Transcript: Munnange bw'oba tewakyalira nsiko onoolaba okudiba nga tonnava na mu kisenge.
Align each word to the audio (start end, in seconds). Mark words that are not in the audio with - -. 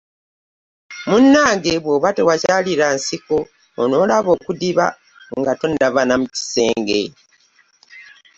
Munnange 1.09 1.71
bw'oba 1.83 2.09
tewakyalira 2.17 2.85
nsiko 2.95 3.37
onoolaba 3.81 4.29
okudiba 4.37 4.85
nga 5.39 5.51
tonnava 5.59 6.01
na 6.05 6.15
mu 6.21 6.27
kisenge. 6.35 7.01